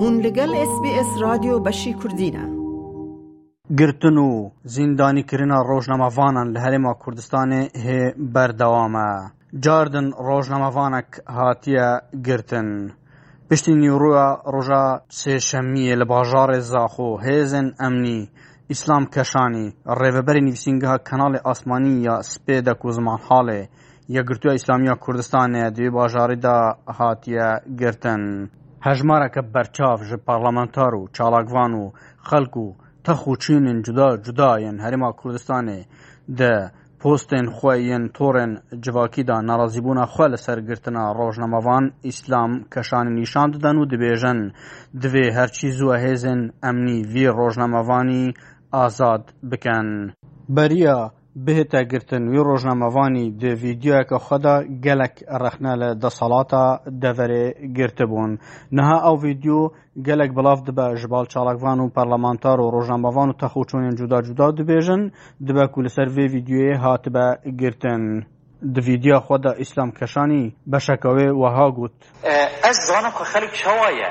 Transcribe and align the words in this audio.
هون 0.00 0.14
لگل 0.22 0.50
اس 0.56 0.74
بی 0.82 0.90
اس 1.00 1.06
رادیو 1.20 1.58
بشی 1.60 1.92
کردینه 1.94 2.44
گرتن 3.78 4.16
و 4.16 4.50
زیندانی 4.64 5.22
کردن 5.22 5.50
وانان 6.14 6.58
لە 6.58 6.78
ما 6.80 6.94
کردستانی 7.06 7.68
هی 7.74 8.12
بردوامه. 8.34 9.32
جاردن 9.60 10.10
وانک 10.74 11.06
هاتیا 11.28 12.00
گرتن 12.26 12.90
پشتی 13.50 13.72
نیروی 13.74 14.34
ڕۆژە 14.44 15.00
سه 15.08 15.38
لە 15.94 16.58
زاخو 16.58 17.18
هیزن 17.18 17.74
امنی. 17.80 18.28
اسلام 18.70 19.04
کشانی 19.06 19.70
کەشانی 19.70 19.88
ڕێبەبەری 19.98 20.42
نویسینگه 20.42 20.98
کنال 21.10 21.36
آسمانی 21.44 22.02
یا 22.02 22.22
سپیدک 22.22 22.84
و 22.84 22.88
اسلامی 24.50 24.88
و 24.88 24.94
کردستانی 25.06 25.70
دوی 25.70 25.90
باجاری 25.90 26.36
دا 26.36 26.74
هاتیا 26.88 27.52
گرتن 27.80 28.48
هەژمارەکە 28.86 29.42
بەرچاو 29.54 29.98
ji 30.10 30.16
parlementar 30.28 30.92
û 31.00 31.02
çalavan 31.16 31.72
û 31.82 31.84
xelk 32.28 32.54
û 32.64 32.66
texûçînên 33.06 33.78
cuda 33.86 34.08
cuda 34.26 34.50
yên 34.64 34.76
Herêma 34.84 35.10
Kurdistanê 35.20 35.80
de 36.40 36.52
postên 37.02 37.46
xwe 37.56 37.74
yên 37.90 38.04
torên 38.16 38.52
civakî 38.84 39.24
da 39.30 39.36
narazîbûna 39.48 40.04
xwe 40.14 40.26
li 40.32 40.38
ser 40.46 40.58
girtina 40.68 41.04
rojnamevan 41.18 41.84
îslam 42.10 42.52
keşanî 42.74 43.12
nîşan 43.20 43.48
diden 43.54 43.76
û 43.82 43.84
dibêjin 43.92 44.40
divê 45.02 45.26
herçî 45.38 45.70
zû 45.78 45.88
hêzên 46.04 46.40
emnî 46.70 46.98
vî 47.12 47.24
rojnamevanî 47.38 48.24
azad 48.84 49.24
bikin. 49.50 49.88
Beriya 50.56 50.98
bihête 51.46 51.82
girtin 51.90 52.22
wê 52.34 52.40
rojnamevanî 52.50 53.26
di 53.42 53.50
vîdyoyeka 53.64 54.16
xwe 54.26 54.38
de 54.46 54.54
gelek 54.86 55.14
rexne 55.44 55.72
li 55.80 55.90
desalata 56.04 56.64
deverê 57.04 57.44
girtibûn 57.78 58.30
niha 58.78 58.98
ew 59.10 59.16
vîdyo 59.26 59.58
gelek 60.08 60.30
bilav 60.38 60.58
dibe 60.66 60.86
ji 61.00 61.08
bal 61.14 61.24
çalakvan 61.34 61.78
û 61.84 61.92
parlamentar 61.98 62.58
û 62.64 62.66
rojnamevan 62.76 63.28
û 63.32 63.34
texuçûnên 63.42 63.94
cuda 64.00 64.18
cuda 64.28 64.46
dibêjin 64.58 65.02
dibe 65.46 65.66
ku 65.72 65.78
li 65.84 65.90
ser 65.96 66.08
vê 66.16 66.26
vîdyoyê 66.34 66.74
hatibe 66.84 67.26
girtin 67.62 68.02
د 68.76 68.76
ویډیا 68.86 69.18
خو 69.26 69.34
د 69.44 69.46
اسلام 69.64 69.90
کشانی 69.98 70.42
بشکاوی 70.72 71.28
وها 71.42 71.66
ګوت 71.78 71.96
از 72.70 72.78
زانم 72.90 73.12
خو 73.16 73.22
خلک 73.32 73.52
شوایه 73.62 74.10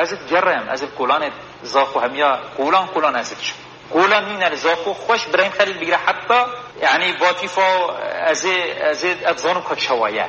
از 0.00 0.10
جرم 0.30 0.64
از 0.74 0.82
کولانت 0.98 1.34
زاخو 1.72 1.96
همیا 2.04 2.30
کولان 2.58 2.86
کولان 2.94 3.14
از 3.22 3.30
شو 3.46 3.56
قولا 3.92 4.26
این 4.26 4.42
الزاکو 4.44 4.94
خوش 4.94 5.26
برایم 5.26 5.50
خرید 5.50 5.76
بگیره 5.80 5.96
حتی 5.96 6.34
یعنی 6.82 7.12
باتیفا 7.20 7.96
از 7.96 8.46
از 8.84 9.04
ابزانو 9.26 9.60
کد 9.60 9.78
شوایه 9.78 10.26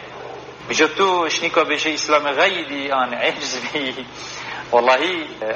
بجد 0.69 0.95
تو 0.95 1.30
شنیکا 1.30 1.63
بشه 1.63 1.94
اسلام 1.94 2.31
غیدی 2.31 2.91
آن 2.91 3.13
عجز 3.13 3.61
بی 3.73 4.05
والله 4.72 5.00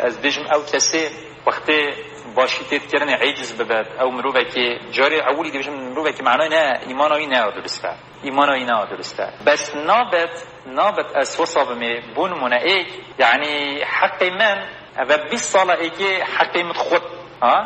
از 0.03 0.21
بجم 0.21 0.41
او 0.53 0.63
کسی 0.73 1.07
وقتی 1.47 1.91
باشی 2.35 2.63
تید 2.69 2.89
کرن 2.91 3.09
عجز 3.09 3.53
ببد 3.57 3.87
او 4.01 4.11
مروبه 4.11 4.45
که 4.45 4.79
جاری 4.91 5.19
اولی 5.19 5.51
دی 5.51 5.59
بجم 5.59 5.73
مروبه 5.73 6.13
که 6.13 6.23
معنای 6.23 6.49
نه 6.49 6.79
ایمان 6.87 7.11
آی 7.11 7.25
نه 7.25 7.43
درسته 7.51 7.91
ایمان 8.23 8.49
آی 8.49 8.63
نه 8.63 8.85
درسته 8.85 9.33
بس 9.45 9.75
نابت 9.75 10.29
نابت 10.65 11.15
از 11.15 11.39
وصابمه 11.39 12.01
بون 12.15 12.31
منعیک 12.39 12.87
یعنی 13.19 13.81
حق 13.81 14.23
من 14.23 14.67
و 15.09 15.17
20 15.29 15.43
ساله 15.43 15.69
ای 15.73 16.21
حق 16.21 16.57
من 16.57 16.73
خود 16.73 17.01
ها 17.41 17.65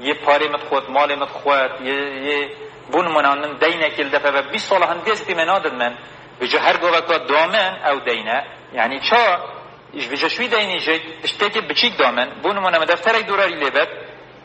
یه 0.00 0.14
پاره 0.14 0.48
مت 0.48 0.60
خود 0.68 0.90
مال 0.90 1.14
مت 1.14 1.28
خواد 1.28 1.80
یه 1.80 1.94
یه 2.24 2.48
بون 2.92 3.08
من 3.08 3.24
اون 3.24 3.58
دینه 3.58 3.88
دفعه 3.88 4.30
و 4.32 4.42
بیس 4.50 4.68
سال 4.68 4.82
هم 4.82 4.98
دیزدی 4.98 5.34
من 5.34 5.48
آدم 5.48 5.74
من 5.76 5.94
و 6.40 6.44
جه 6.46 6.58
هر 6.60 6.76
گو 6.76 6.90
دامن 7.28 7.76
او 7.86 8.00
دینه 8.00 8.44
یعنی 8.72 9.00
چه 9.10 9.16
اش 9.96 10.06
به 10.06 10.16
جشوی 10.16 10.48
دینی 10.48 10.78
جد 10.80 11.00
اش 11.24 11.32
تکی 11.32 11.60
بچیک 11.60 11.98
دامن 11.98 12.30
بون 12.42 12.58
منم 12.58 12.84
دفتر 12.84 13.12
فرق 13.12 13.22
دوری 13.26 13.54
لب 13.54 13.88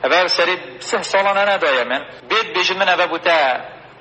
اول 0.04 0.28
سری 0.28 0.58
سه 0.80 1.02
سالانه 1.02 1.46
نه 1.46 1.58
دائما 1.58 2.00
بید 2.30 2.54
بچه 2.56 2.74
من 2.74 2.96
و 3.00 3.08
بوته 3.08 3.60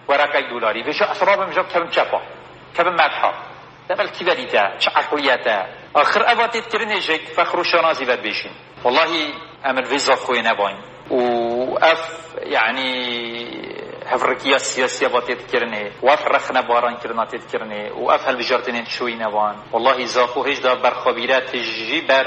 ورقه 0.09 0.41
دلاری 0.51 0.83
و 0.83 0.93
جه 0.93 1.11
اصرار 1.11 1.47
من 1.47 1.53
جاب 1.53 1.69
کم 1.69 1.89
چپا 1.89 2.22
کم 2.77 2.89
مدحه 2.91 3.33
دنبال 3.89 4.09
کی 4.09 4.25
بودی 4.25 4.45
تا 4.47 4.77
چه 4.78 4.91
اخویت 4.97 5.45
تا 5.45 5.65
آخر 5.95 6.22
آبادیت 6.22 6.69
کردن 6.72 7.01
جد 7.01 7.19
فخر 7.21 7.62
شانازی 7.62 8.05
ود 8.05 8.22
بیشیم 8.22 8.51
اللهی 8.84 9.34
امر 9.65 9.89
ویزا 9.89 10.17
خوی 10.17 10.43
نباین 10.43 10.77
اف 11.83 12.34
يعني 12.43 13.43
هفرقيا 14.06 14.59
سياسية 14.59 15.06
باتي 15.06 15.34
تكرني 15.34 15.91
واف 16.03 16.27
رخنا 16.27 16.61
باران 16.61 16.97
كرنا 16.97 17.25
تذكرني 17.25 17.91
واف 17.91 18.27
هالبجارتين 18.28 18.84
شوي 18.84 19.15
نوان 19.15 19.55
والله 19.72 20.05
زاخو 20.05 20.43
هيج 20.43 20.62
دا 20.62 20.75
برخابيرات 20.75 21.56
جي 21.56 22.00
بر 22.00 22.27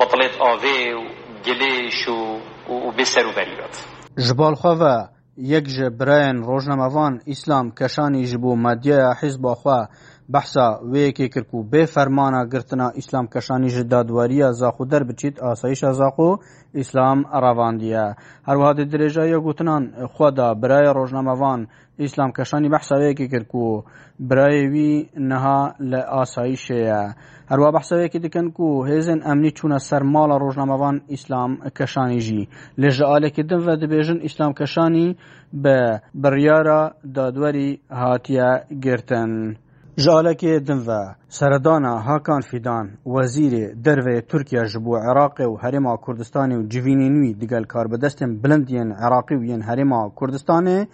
بطلت 0.00 0.36
آوه 0.36 0.94
و 0.94 1.08
گلش 1.44 2.08
و, 2.08 2.38
و 2.68 2.90
بسر 2.98 3.26
و 3.26 3.32
بریبت 3.36 3.86
جبال 4.18 4.54
خواه 4.56 5.10
یک 5.38 5.64
جبرین 5.64 6.42
روزناموان 6.42 7.20
اسلام 7.28 7.70
کشانی 7.70 8.24
جبو 8.24 8.56
مدیه 8.56 9.14
حزب 9.22 9.46
خواه 9.46 9.88
behsa 10.34 10.66
wêyekê 10.92 11.26
kir 11.34 11.44
ku 11.50 11.58
bê 11.72 11.82
fermana 11.94 12.42
girtina 12.52 12.88
İslamkeşanî 13.00 13.68
ji 13.76 13.84
dadweriya 13.92 14.50
zaxuder 14.62 15.02
biçît 15.08 15.36
asayişa 15.42 15.86
zaxû 16.00 16.40
İslam 16.82 17.18
ravandiye. 17.44 18.06
Herwiha 18.48 18.72
di 18.78 18.82
dirêjayiya 18.92 19.38
gotinan 19.46 19.82
xwe 20.14 20.30
da 20.36 20.46
biraya 20.62 20.92
rojnamevan 20.98 21.60
İslamkeşanî 22.06 22.68
behsa 22.74 22.94
wêyekê 23.02 23.26
kir 23.32 23.44
ku 23.52 23.84
birayê 24.30 24.64
wî 24.74 24.92
niha 25.28 25.60
li 25.90 26.00
asayişê 26.20 26.74
ye. 26.90 27.02
Herwa 27.48 27.68
behsa 27.74 27.94
wêyekê 27.96 28.22
dikin 28.22 28.50
ku 28.50 28.66
hêzên 28.90 29.20
emnî 29.32 29.50
çûne 29.58 29.78
ser 29.78 30.02
mala 30.02 30.36
rojnamevan 30.40 30.96
İslamkeşanî 31.08 32.20
jî. 32.20 32.42
Lê 32.78 32.90
ji 32.90 33.02
alekê 33.16 33.44
din 33.50 33.60
ve 33.66 33.72
dibêjin 33.82 34.20
İslamkeşanî 34.28 35.16
bi 35.52 35.78
biryara 36.14 36.94
dadwerî 37.14 37.80
hatiye 37.88 38.52
girtin. 38.80 39.56
Jalekê 39.96 40.66
din 40.66 40.86
ve 40.88 41.14
seredana 41.28 42.06
Hakan 42.06 42.40
Fîdan 42.40 42.90
Wezîrê 43.06 43.84
Derve 43.84 44.14
yê 44.16 44.26
Tirkiye 44.26 44.64
ji 44.66 44.84
bo 44.84 44.96
Iraqê 44.96 45.44
û 45.44 45.60
Herêma 45.62 45.96
Kurdistanê 46.00 46.54
û 46.60 46.68
civînê 46.68 47.08
nû 47.10 47.40
digel 47.40 47.64
karbidestên 47.64 48.42
bilind 48.44 48.68
yên 48.68 48.90
Iraqî 49.06 49.34
û 49.34 49.42
yên 49.50 49.60
Herêma 49.60 50.08
Kurdistanê 50.16 50.86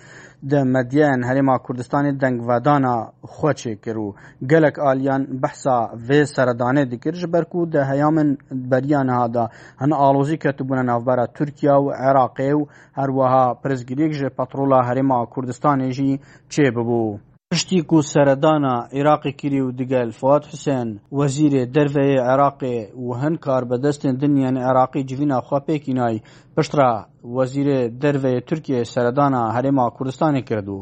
di 0.50 0.56
medyeyên 0.64 1.22
Herêma 1.28 1.56
Kurdistanê 1.66 2.20
dengvedana 2.20 3.12
xwe 3.22 3.50
çêkir 3.60 3.96
û 3.96 4.14
gelek 4.46 4.78
aliyan 4.78 5.42
behsa 5.42 5.76
vê 6.08 6.22
seredanê 6.34 6.90
dikir 6.90 7.12
ji 7.14 7.32
ber 7.32 7.44
ku 7.44 7.72
di 7.72 7.78
heyamên 7.84 8.38
beriya 8.52 9.04
niha 9.04 9.34
de 9.34 9.40
hin 9.80 9.90
alozî 9.90 10.38
ketibûne 10.38 10.86
navbera 10.86 11.26
Tirkiye 11.26 11.72
û 11.72 11.92
Iraqê 12.10 12.52
û 12.52 12.66
her 12.92 13.08
wiha 13.08 13.54
pirzgiriyek 13.62 14.12
ji 14.12 14.28
Petrola 14.28 14.76
Herêma 14.82 15.24
Kurdistanê 15.28 15.90
jî 15.90 16.20
çê 16.50 16.74
bibû. 16.74 17.18
Piştî 17.52 17.80
ku 17.90 17.98
seredana 18.12 18.76
Iraqê 19.00 19.32
kiriye 19.40 19.64
û 19.66 19.68
digel 19.78 20.10
Fuad 20.18 20.42
Hûsen 20.50 20.88
wezîrê 21.18 21.62
derve 21.74 22.04
yê 22.14 22.18
Iraqê 22.34 22.76
û 23.02 23.06
hinkar 23.22 23.62
bi 23.70 23.76
destên 23.86 24.14
dinyên 24.22 24.56
Iraqî 24.70 25.02
civîna 25.08 25.38
xwe 25.48 25.58
pêkînay, 25.68 26.14
piştre 26.56 26.88
wezîrê 27.36 27.82
derve 28.02 28.30
yê 28.36 28.42
Tirkiye 28.48 28.84
seredana 28.84 29.42
Herêma 29.56 29.86
Kurdistanê 29.96 30.42
kirdû. 30.48 30.78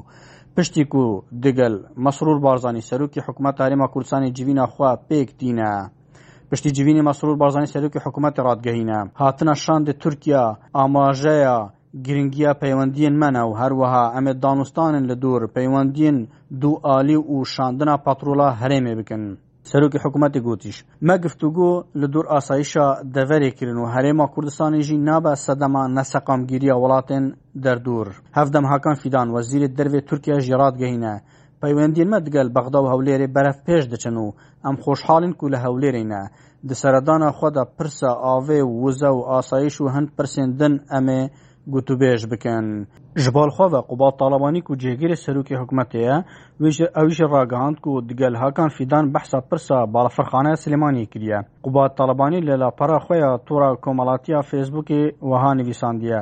Piştî 0.57 0.89
ku 0.89 1.25
digel 1.43 1.75
Mesrûr 2.05 2.43
Barzanî 2.45 2.83
serokê 2.91 3.21
Hikûmeta 3.27 3.63
Herêma 3.67 3.87
Kurdistanê 3.93 4.35
civîna 4.35 4.65
xwe 4.75 4.91
pêk 5.09 5.29
dîne. 5.41 5.75
Piştî 6.51 6.69
civînê 6.71 7.03
Mesrûr 7.09 7.39
Barzanî 7.41 7.69
serokê 7.75 7.99
hikûmetê 8.07 8.41
radgehîne, 8.49 9.01
hatina 9.15 9.53
şandê 9.65 9.95
Tirkiye 10.03 10.45
amajeya 10.75 11.76
giringiya 12.05 12.53
peywendiyên 12.63 13.15
me 13.21 13.29
ne 13.35 13.43
û 13.51 13.59
herwiha 13.63 14.05
em 14.19 14.27
ê 14.33 14.43
danustanên 14.43 15.05
li 15.11 15.17
dûr 15.23 15.41
peywendiyên 15.57 16.17
dû 16.61 16.73
alî 16.83 17.17
û 17.17 17.35
şandina 17.55 17.97
patrola 18.07 18.49
herêmê 18.61 18.99
bikin. 18.99 19.39
Serokê 19.73 19.99
hikûmetê 20.05 20.41
gotîş, 20.49 20.77
me 21.01 21.15
giftûgû 21.15 21.85
li 22.01 22.09
dûr 22.13 22.25
asayişa 22.39 22.87
deverê 23.15 23.51
kirin 23.59 23.81
û 23.85 23.87
herêma 23.95 24.25
Kurdistanê 24.35 24.81
jî 24.81 25.05
nabe 25.07 25.37
sedema 25.37 25.89
neseqamgiriya 25.89 26.75
welatên 26.75 27.35
derdûr. 27.55 28.07
Hevdem 28.33 28.65
Hakan 28.65 28.95
Fidan, 28.95 29.29
wezîrê 29.29 29.71
dervê 29.79 30.07
Tirkiye 30.07 30.41
jî 30.41 30.53
radgehîne. 30.53 31.21
Peywendiyên 31.63 32.09
me 32.15 32.27
digel 32.27 32.55
Bexda 32.55 32.79
û 32.79 32.87
Hewlêrê 32.93 33.35
berevpêş 33.35 33.91
diçin 33.91 34.15
û 34.25 34.33
em 34.69 34.75
xweşhalin 34.77 35.33
ku 35.33 35.53
li 35.53 35.57
Hewlêrê 35.57 36.09
ne. 36.09 36.23
Di 36.69 36.75
seredana 36.75 37.29
xwe 37.31 37.55
de 37.55 37.61
pirsa 37.79 38.07
avê, 38.07 38.61
wize 38.85 39.11
û 39.19 39.27
asayîş 39.39 39.77
û 39.81 39.85
hind 39.95 40.09
pirsên 40.19 40.59
din 40.61 40.75
em 40.99 41.07
ê 41.09 41.31
گوتوبێژ 41.75 42.21
بکەن 42.33 42.65
ژبالخوا 43.23 43.67
بە 43.75 43.81
قوبا 43.89 44.09
تاالبانی 44.19 44.63
و 44.71 44.75
جێگیری 44.83 45.21
سەرروکی 45.25 45.59
حکوومەتەیە 45.61 46.17
وێژە 46.63 46.87
ئەویژە 46.97 47.27
ڕاگەاند 47.35 47.77
و 47.91 47.93
دگەل 48.11 48.35
هاکان 48.43 48.69
فیددان 48.77 49.05
بەحسا 49.15 49.41
پرسا 49.51 49.79
بالافرخانە 49.95 50.53
سلمانی 50.65 51.05
کریە 51.13 51.39
قوبا 51.65 51.85
تاالبانی 51.97 52.41
لە 52.49 52.55
لاپەرا 52.63 52.99
خۆیان 53.05 53.35
تۆرا 53.47 53.71
کۆمەڵاتیا 53.85 54.41
فێسبووکی 54.51 55.03
وەها 55.31 55.53
نویساندیە 55.61 56.21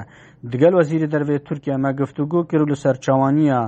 دگەل 0.52 0.73
وەزیری 0.79 1.11
دەروێت 1.14 1.43
تورکیا 1.49 1.76
مەگفتوگو 1.85 2.41
کرد 2.50 2.69
لە 2.73 2.76
سەرچوانیە 2.85 3.61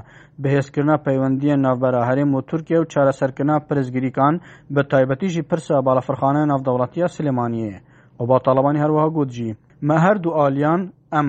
بەهێزکردنا 0.42 0.96
پەیوەندیە 1.06 1.54
ناوبەرە 1.64 2.02
هەرێم 2.08 2.30
و 2.34 2.40
تورکیا 2.50 2.78
و 2.80 2.88
چارەسەرکردنا 2.92 3.56
پرزگیریکان 3.68 4.34
بە 4.74 4.82
تایبەتیژی 4.90 5.42
پرسا 5.50 5.76
بالافرخانە 5.86 6.42
ناودەوڵەتیە 6.50 7.06
سلمانیە. 7.16 7.76
و 8.20 8.24
با 8.30 8.38
تاالبانی 8.44 8.82
هەروەها 8.84 9.08
گوتجی 9.16 9.56
مە 9.88 9.96
هەردوو 10.04 10.36
ئالیان 10.40 10.80
ام 11.20 11.28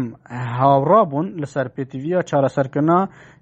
هاورابون 0.58 1.28
li 1.42 1.48
ser 1.54 1.68
pêtîviya 1.76 2.20
çareserkirina 2.32 3.00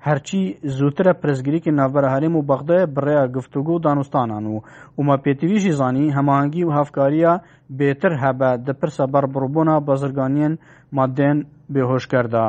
herçî 0.08 0.42
zûtir 0.78 1.06
e 1.06 1.10
pirsgirêkê 1.22 1.72
navbera 1.80 2.08
herêm 2.16 2.36
û 2.40 2.46
Bexdayê 2.50 2.86
bi 2.96 3.00
rêya 3.08 3.26
guftugû 3.36 3.76
danûstanan 3.86 4.44
û 4.46 4.56
Uma 5.00 5.16
pêtîvî 5.26 5.58
jî 5.64 5.72
zanî 5.80 6.06
hemahengî 6.18 6.64
û 6.68 6.80
hevkariya 6.80 7.34
bêtir 7.80 8.14
hebe 8.24 8.52
di 8.68 8.74
pirsa 8.82 9.04
berbirbûna 9.14 9.76
bazirganiyên 9.90 10.54
maddeyên 10.98 11.40
bêhoşker 11.74 12.28
de. 12.34 12.46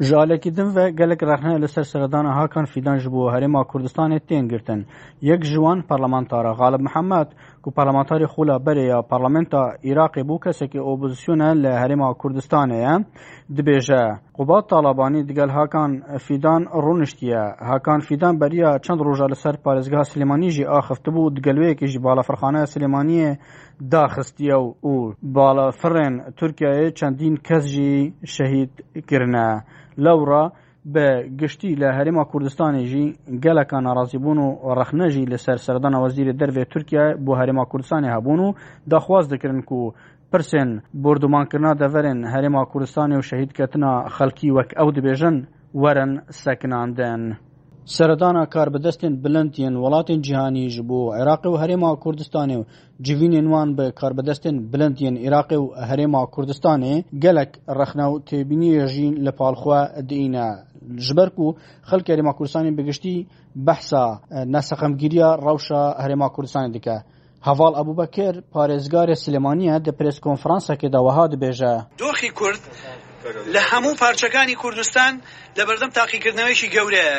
Ji 0.00 0.16
alekî 0.16 0.50
din 0.56 0.68
ve 0.76 0.84
gelek 0.90 1.20
rexne 1.22 1.54
li 1.62 1.68
ser 1.68 1.82
seredana 1.92 2.32
Hakan 2.40 2.64
Fîdan 2.72 2.98
ji 3.04 3.08
bo 3.12 3.22
Herêma 3.34 3.62
Kurdistanê 3.70 4.20
tên 4.28 4.44
girtin. 4.52 4.86
Yek 5.20 5.44
ji 5.44 5.54
wan 5.54 5.82
parlamentara 5.82 6.52
Galib 6.52 6.80
Mihemed 6.80 7.26
ku 7.64 7.70
parlamentarê 7.72 8.26
xula 8.36 8.56
berê 8.66 8.84
ya 8.92 9.02
parlamenta 9.02 9.62
Iraqê 9.90 10.22
bû 10.28 10.36
kesekî 10.44 10.80
opozisyona 10.80 11.48
e 11.52 11.54
li 11.62 11.68
Herêma 11.82 12.08
Kurdistanê 12.20 12.78
ye 12.88 12.94
dibêje 13.56 14.02
Qubat 14.34 14.68
Talibanî 14.68 15.28
digel 15.28 15.48
Hakan 15.48 16.02
Fidan 16.18 16.62
rûniştiye. 16.84 17.64
Hakan 17.66 18.00
Fidan 18.00 18.40
beriya 18.40 18.78
çend 18.82 19.00
roja 19.00 19.26
li 19.26 19.36
ser 19.36 19.54
parêzgeha 19.54 20.04
Silêmanî 20.12 20.48
jî 20.48 20.62
axeftibû 20.64 21.36
digel 21.36 21.54
wêyekî 21.56 21.86
ji 21.86 21.98
balafirxaneya 22.04 22.64
Silêmaniyê 22.66 23.36
daxistiye 23.80 24.56
û 24.82 25.14
balafirên 25.24 26.14
Tirkiyeyê 26.38 26.94
çendîn 26.94 27.36
kes 27.36 27.64
jî 27.66 28.14
şehîd 28.24 28.70
kirine. 29.08 29.56
Lewra 29.98 30.50
بە 30.92 31.06
گشتی 31.40 31.72
لە 31.82 31.88
هەرێما 31.98 32.24
کوردستانێژی 32.32 33.06
گەلەکە 33.44 33.78
ناڕازیبوون 33.86 34.38
و 34.42 34.48
ڕەخنەژی 34.78 35.28
لەسەر 35.32 35.58
سەردانە 35.66 35.98
وەزیری 36.04 36.36
دەروێ 36.40 36.64
تورکیا 36.72 37.04
بۆ 37.24 37.32
هەرێما 37.40 37.64
کوردستانی 37.70 38.12
هەبوون 38.14 38.40
و 38.46 38.54
داخواست 38.92 39.30
دەکردن 39.32 39.62
و 39.78 39.94
پرسێن 40.32 40.70
بردومانکردنا 41.04 41.72
دەڤەرن 41.82 42.18
هەرێما 42.32 42.62
کوردستانی 42.72 43.16
و 43.18 43.26
شەهیدکەتنا 43.28 43.92
خەڵکی 44.16 44.54
وەک 44.56 44.68
ئەو 44.78 44.88
دەبێژن 44.96 45.36
وەرن 45.82 46.12
سەکناندن. 46.42 47.22
سەردانا 47.92 48.44
کاربەدەستێن 48.54 49.14
بلندیان 49.24 49.74
وڵاتین 49.82 50.20
جیهانی 50.26 50.68
ji 50.74 50.80
بۆ 50.88 51.00
عێراقی 51.16 51.48
و 51.50 51.58
هەرێما 51.62 51.92
کوردستانێ 52.04 52.56
و 52.58 52.64
جivînên 53.06 53.46
wan 53.54 53.70
bi 53.78 53.86
karbidestên 54.00 54.56
bilindiyên 54.72 55.16
Iraqê 55.28 55.56
û 55.64 55.66
Herêma 55.88 56.22
Kurdistanê 56.34 56.94
gelek 57.24 57.50
rexnaw 57.80 58.12
têbîniyê 58.30 58.86
jî 58.94 59.08
li 59.24 59.32
palxwe 59.40 59.80
diîne. 60.08 60.48
Ji 61.04 61.12
ber 61.18 61.30
ku 61.36 61.46
xelk 61.90 62.06
Herêma 62.12 62.32
Kurdistanê 62.36 62.72
bigiştî 62.78 63.16
behsa 63.56 64.06
nesexemgiriya 64.54 65.30
rewşa 65.46 65.80
Herêma 66.02 66.26
Kurdistanê 66.34 66.74
dike. 66.74 66.96
Heval 67.46 67.82
Ebubekir 67.84 68.34
parêzgarê 68.54 69.16
Silemaniye 69.16 69.84
di 69.84 69.90
preskonferansekê 69.92 70.88
de 70.94 70.98
weha 71.06 71.24
dibêje. 71.32 71.74
Doxî 72.00 72.30
Kurd 72.38 72.60
لە 73.54 73.60
هەموو 73.70 73.94
پارچەکانی 74.02 74.54
کوردستان 74.62 75.12
لە 75.58 75.62
بەردەم 75.68 75.90
تاقیکردنەوەیشی 75.98 76.68
گەورەیە 76.74 77.18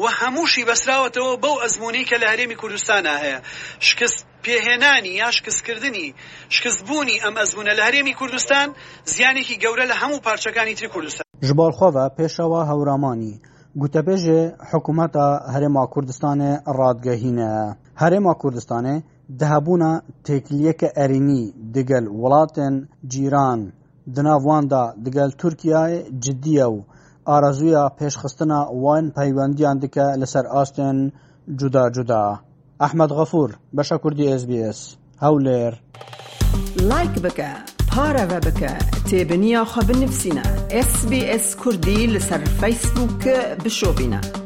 و 0.00 0.04
هەمووشی 0.18 0.64
بەسراوەتەوە 0.68 1.32
بەو 1.42 1.56
ئەزمونی 1.62 2.04
کە 2.10 2.16
لە 2.22 2.26
هەرێمی 2.32 2.56
کوردستانە 2.62 3.14
هەیە 3.22 3.38
شکست 3.88 4.18
پێهێنانی 4.44 5.12
یا 5.22 5.28
شکستکردنی 5.36 6.06
شکستبوونی 6.54 7.16
ئەم 7.24 7.34
ئەزمونە 7.40 7.72
لە 7.78 7.82
هەرێمی 7.88 8.14
کوردستان 8.20 8.68
زیانێکی 9.12 9.56
گەورە 9.62 9.84
لە 9.92 9.96
هەموو 10.02 10.20
پارچەکانی 10.26 10.74
تری 10.78 10.88
کوردستان 10.94 11.24
ژبالخواوە 11.48 12.04
پێشەوە 12.18 12.60
هەورامانی 12.70 13.34
گوتەبێژێ 13.80 14.40
حکوومەتە 14.70 15.26
هەرێما 15.54 15.84
کوردستانێ 15.94 16.52
ڕادگەهینە 16.78 17.52
هەرێما 18.02 18.34
کوردستانێ 18.42 18.96
دەهبوونا 19.40 19.92
تێکلیەکە 20.26 20.88
ئەرینی 20.98 21.42
دگەل 21.74 22.06
وڵاتن 22.22 22.74
جیران 23.12 23.60
Di 24.04 24.22
nav 24.22 24.42
wan 24.46 24.68
da 24.72 24.80
digel 25.04 25.30
Tirkiyeyê 25.42 25.98
ciddiye 26.22 26.66
û 26.76 26.82
arazuya 27.34 27.84
pêşxistina 27.98 28.60
wan 28.84 29.04
peywendiyan 29.18 29.76
dike 29.82 30.06
li 30.20 30.26
ser 30.26 30.46
astên 30.60 30.96
cuda 31.58 31.84
cuda. 31.94 32.24
Ehmed 32.86 33.10
Gafur, 33.10 33.50
Beşa 33.72 33.98
Kurdî 33.98 34.38
SBS, 34.40 34.78
Hewlêr. 35.20 35.72
Like 36.92 37.16
bike, 37.24 37.52
پارە 37.90 38.24
وە 38.30 38.38
بکە 38.46 38.74
تێبنییا 39.08 39.62
خە 39.72 39.82
بنفسینە، 39.88 40.46
SسBS 40.88 41.46
کوردی 41.60 41.98
لەسەر 42.14 42.42
فیسبووکە 42.60 43.36
بشۆبینە. 43.64 44.41